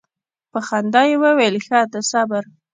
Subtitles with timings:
[0.51, 2.43] په خندا یې وویل ښه ته صبر.